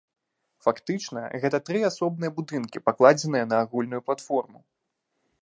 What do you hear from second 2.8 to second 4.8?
пакладзеныя на агульную платформу.